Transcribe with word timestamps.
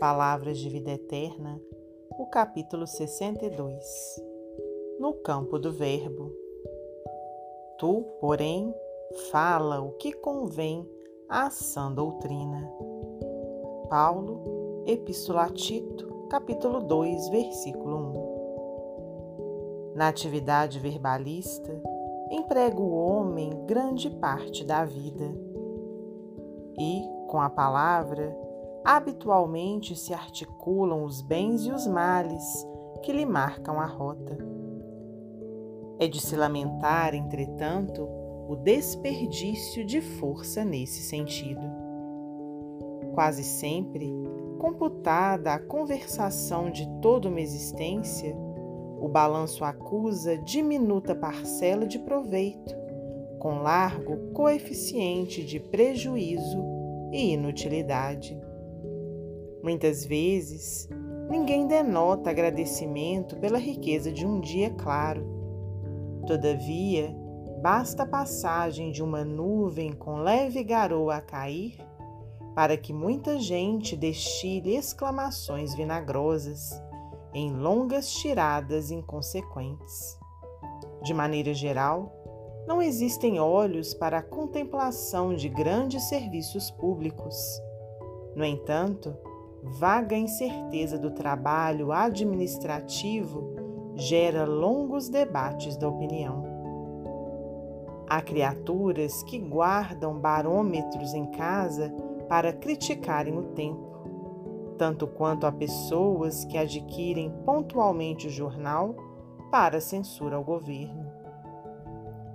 Palavras 0.00 0.56
de 0.58 0.70
Vida 0.70 0.92
Eterna, 0.92 1.60
o 2.18 2.24
capítulo 2.24 2.86
62. 2.86 3.84
No 4.98 5.12
campo 5.12 5.58
do 5.58 5.70
Verbo. 5.70 6.32
Tu, 7.78 8.02
porém, 8.18 8.74
fala 9.30 9.82
o 9.82 9.92
que 9.98 10.10
convém 10.10 10.88
à 11.28 11.50
sã 11.50 11.92
doutrina. 11.92 12.66
Paulo, 13.90 14.82
Epístola 14.86 15.42
a 15.44 15.50
Tito, 15.50 16.08
capítulo 16.30 16.80
2, 16.80 17.28
versículo 17.28 17.96
1. 19.92 19.94
Na 19.96 20.08
atividade 20.08 20.78
verbalista, 20.78 21.78
emprega 22.30 22.80
o 22.80 22.94
homem 22.94 23.66
grande 23.66 24.08
parte 24.08 24.64
da 24.64 24.82
vida. 24.86 25.30
E, 26.78 27.02
com 27.28 27.38
a 27.38 27.50
palavra, 27.50 28.43
habitualmente 28.84 29.96
se 29.96 30.12
articulam 30.12 31.04
os 31.04 31.22
bens 31.22 31.64
e 31.64 31.72
os 31.72 31.86
males 31.86 32.44
que 33.02 33.12
lhe 33.12 33.24
marcam 33.24 33.80
a 33.80 33.86
rota. 33.86 34.36
É 35.98 36.06
de 36.06 36.20
se 36.20 36.36
lamentar, 36.36 37.14
entretanto, 37.14 38.06
o 38.46 38.56
desperdício 38.56 39.86
de 39.86 40.02
força 40.02 40.64
nesse 40.64 41.02
sentido. 41.02 41.62
Quase 43.14 43.42
sempre, 43.42 44.12
computada 44.58 45.54
a 45.54 45.58
conversação 45.58 46.70
de 46.70 46.86
toda 47.00 47.28
uma 47.28 47.40
existência, 47.40 48.36
o 49.00 49.08
balanço 49.08 49.64
acusa 49.64 50.36
diminuta 50.38 51.14
parcela 51.14 51.86
de 51.86 51.98
proveito, 51.98 52.74
com 53.38 53.62
largo 53.62 54.32
coeficiente 54.32 55.44
de 55.44 55.60
prejuízo 55.60 56.62
e 57.12 57.32
inutilidade. 57.32 58.38
Muitas 59.64 60.04
vezes, 60.04 60.86
ninguém 61.30 61.66
denota 61.66 62.28
agradecimento 62.28 63.34
pela 63.38 63.56
riqueza 63.56 64.12
de 64.12 64.26
um 64.26 64.38
dia 64.38 64.68
claro. 64.68 65.26
Todavia, 66.26 67.16
basta 67.62 68.02
a 68.02 68.06
passagem 68.06 68.92
de 68.92 69.02
uma 69.02 69.24
nuvem 69.24 69.94
com 69.94 70.16
leve 70.16 70.62
garoa 70.62 71.16
a 71.16 71.20
cair 71.22 71.78
para 72.54 72.76
que 72.76 72.92
muita 72.92 73.38
gente 73.38 73.96
destile 73.96 74.76
exclamações 74.76 75.74
vinagrosas 75.74 76.70
em 77.32 77.50
longas 77.50 78.12
tiradas 78.12 78.90
inconsequentes. 78.90 80.18
De 81.02 81.14
maneira 81.14 81.54
geral, 81.54 82.12
não 82.68 82.82
existem 82.82 83.40
olhos 83.40 83.94
para 83.94 84.18
a 84.18 84.22
contemplação 84.22 85.34
de 85.34 85.48
grandes 85.48 86.02
serviços 86.02 86.70
públicos. 86.70 87.34
No 88.36 88.44
entanto, 88.44 89.16
vaga 89.64 90.14
incerteza 90.14 90.98
do 90.98 91.10
trabalho 91.10 91.90
administrativo 91.90 93.54
gera 93.94 94.44
longos 94.44 95.08
debates 95.08 95.76
da 95.76 95.88
opinião. 95.88 96.44
Há 98.06 98.20
criaturas 98.20 99.22
que 99.22 99.38
guardam 99.38 100.18
barômetros 100.18 101.14
em 101.14 101.30
casa 101.30 101.90
para 102.28 102.52
criticarem 102.52 103.38
o 103.38 103.54
tempo, 103.54 104.74
tanto 104.76 105.06
quanto 105.06 105.46
há 105.46 105.52
pessoas 105.52 106.44
que 106.44 106.58
adquirem 106.58 107.30
pontualmente 107.46 108.26
o 108.26 108.30
jornal 108.30 108.94
para 109.50 109.80
censura 109.80 110.36
ao 110.36 110.44
governo. 110.44 111.06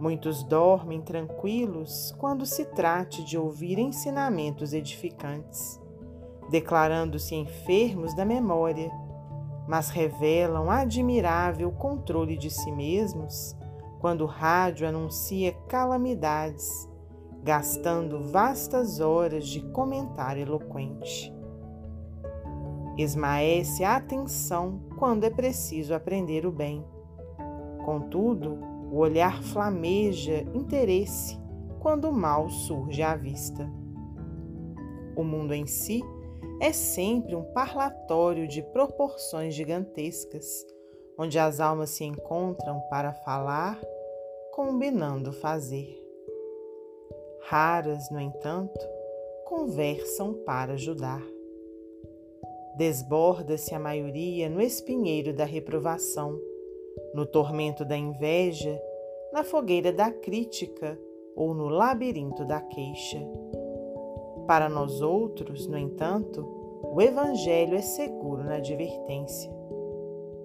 Muitos 0.00 0.42
dormem 0.42 1.00
tranquilos 1.00 2.12
quando 2.18 2.44
se 2.44 2.64
trate 2.64 3.24
de 3.24 3.38
ouvir 3.38 3.78
ensinamentos 3.78 4.72
edificantes 4.72 5.81
declarando-se 6.52 7.34
enfermos 7.34 8.14
da 8.14 8.26
memória, 8.26 8.92
mas 9.66 9.88
revelam 9.88 10.70
admirável 10.70 11.72
controle 11.72 12.36
de 12.36 12.50
si 12.50 12.70
mesmos 12.70 13.56
quando 13.98 14.24
o 14.24 14.26
rádio 14.26 14.86
anuncia 14.86 15.52
calamidades, 15.66 16.86
gastando 17.42 18.20
vastas 18.30 19.00
horas 19.00 19.48
de 19.48 19.62
comentário 19.70 20.42
eloquente. 20.42 21.32
Esmaece 22.98 23.82
a 23.82 23.96
atenção 23.96 24.78
quando 24.98 25.24
é 25.24 25.30
preciso 25.30 25.94
aprender 25.94 26.44
o 26.44 26.52
bem. 26.52 26.84
Contudo, 27.82 28.58
o 28.90 28.98
olhar 28.98 29.42
flameja 29.42 30.42
interesse 30.52 31.40
quando 31.80 32.10
o 32.10 32.12
mal 32.12 32.50
surge 32.50 33.02
à 33.02 33.16
vista. 33.16 33.66
O 35.16 35.24
mundo 35.24 35.54
em 35.54 35.64
si 35.64 36.02
é 36.60 36.72
sempre 36.72 37.34
um 37.34 37.44
parlatório 37.52 38.46
de 38.46 38.62
proporções 38.62 39.54
gigantescas, 39.54 40.66
onde 41.18 41.38
as 41.38 41.60
almas 41.60 41.90
se 41.90 42.04
encontram 42.04 42.80
para 42.88 43.12
falar, 43.12 43.80
combinando 44.52 45.32
fazer. 45.32 46.00
Raras, 47.42 48.10
no 48.10 48.20
entanto, 48.20 48.80
conversam 49.44 50.34
para 50.44 50.74
ajudar. 50.74 51.22
Desborda-se 52.76 53.74
a 53.74 53.78
maioria 53.78 54.48
no 54.48 54.60
espinheiro 54.60 55.34
da 55.34 55.44
reprovação, 55.44 56.40
no 57.12 57.26
tormento 57.26 57.84
da 57.84 57.96
inveja, 57.96 58.80
na 59.32 59.42
fogueira 59.42 59.92
da 59.92 60.10
crítica 60.10 60.98
ou 61.34 61.54
no 61.54 61.68
labirinto 61.68 62.44
da 62.44 62.60
queixa. 62.60 63.20
Para 64.46 64.68
nós 64.68 65.00
outros, 65.00 65.66
no 65.66 65.78
entanto, 65.78 66.46
o 66.82 67.00
Evangelho 67.00 67.76
é 67.76 67.80
seguro 67.80 68.44
na 68.44 68.56
advertência. 68.56 69.52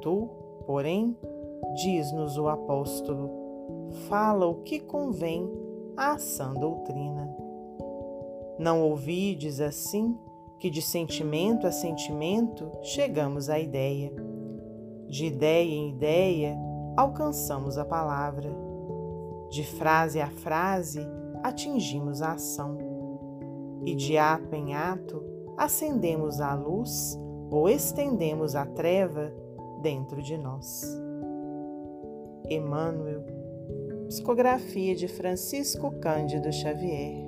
Tu, 0.00 0.28
porém, 0.66 1.16
diz-nos 1.74 2.36
o 2.36 2.48
apóstolo, 2.48 3.30
fala 4.08 4.46
o 4.46 4.62
que 4.62 4.78
convém 4.78 5.50
à 5.96 6.18
sã 6.18 6.52
doutrina. 6.54 7.34
Não 8.58 8.82
ouvides 8.82 9.60
assim 9.60 10.16
que 10.58 10.68
de 10.68 10.82
sentimento 10.82 11.66
a 11.66 11.72
sentimento 11.72 12.70
chegamos 12.82 13.48
à 13.48 13.58
ideia. 13.58 14.12
De 15.08 15.26
ideia 15.26 15.74
em 15.74 15.90
ideia 15.90 16.56
alcançamos 16.96 17.78
a 17.78 17.84
palavra. 17.84 18.50
De 19.50 19.64
frase 19.64 20.20
a 20.20 20.28
frase 20.28 21.00
atingimos 21.42 22.20
a 22.20 22.32
ação 22.32 22.76
e 23.84 23.94
de 23.94 24.16
ato 24.16 24.54
em 24.54 24.74
ato 24.74 25.22
acendemos 25.56 26.40
a 26.40 26.54
luz 26.54 27.18
ou 27.50 27.68
estendemos 27.68 28.54
a 28.54 28.64
treva 28.66 29.32
dentro 29.82 30.22
de 30.22 30.36
nós. 30.36 30.84
Emmanuel, 32.48 33.24
psicografia 34.08 34.94
de 34.94 35.08
Francisco 35.08 35.90
Cândido 36.00 36.52
Xavier. 36.52 37.27